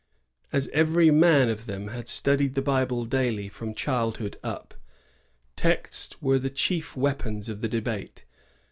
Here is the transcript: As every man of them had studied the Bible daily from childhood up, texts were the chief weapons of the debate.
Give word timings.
As 0.51 0.67
every 0.69 1.11
man 1.11 1.47
of 1.47 1.67
them 1.67 1.89
had 1.89 2.07
studied 2.07 2.55
the 2.55 2.61
Bible 2.63 3.05
daily 3.05 3.47
from 3.47 3.75
childhood 3.75 4.35
up, 4.43 4.73
texts 5.55 6.19
were 6.19 6.39
the 6.39 6.49
chief 6.49 6.97
weapons 6.97 7.47
of 7.49 7.61
the 7.61 7.67
debate. 7.69 8.25